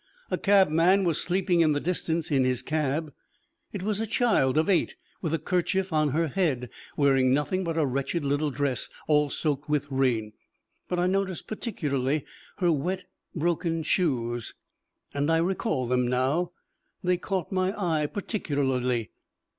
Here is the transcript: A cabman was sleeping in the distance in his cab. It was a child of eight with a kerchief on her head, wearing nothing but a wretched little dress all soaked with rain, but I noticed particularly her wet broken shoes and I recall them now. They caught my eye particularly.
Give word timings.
A 0.31 0.37
cabman 0.39 1.03
was 1.03 1.21
sleeping 1.21 1.61
in 1.61 1.73
the 1.73 1.79
distance 1.79 2.31
in 2.31 2.43
his 2.43 2.63
cab. 2.63 3.13
It 3.71 3.83
was 3.83 3.99
a 4.01 4.07
child 4.07 4.57
of 4.57 4.67
eight 4.67 4.95
with 5.21 5.31
a 5.31 5.37
kerchief 5.37 5.93
on 5.93 6.09
her 6.09 6.27
head, 6.27 6.71
wearing 6.97 7.31
nothing 7.35 7.63
but 7.63 7.77
a 7.77 7.85
wretched 7.85 8.25
little 8.25 8.49
dress 8.49 8.89
all 9.05 9.29
soaked 9.29 9.69
with 9.69 9.85
rain, 9.91 10.33
but 10.89 10.97
I 10.97 11.05
noticed 11.05 11.45
particularly 11.45 12.25
her 12.57 12.71
wet 12.71 13.05
broken 13.35 13.83
shoes 13.83 14.55
and 15.13 15.29
I 15.29 15.37
recall 15.37 15.85
them 15.85 16.07
now. 16.07 16.51
They 17.03 17.17
caught 17.17 17.51
my 17.51 17.71
eye 18.01 18.07
particularly. 18.07 19.11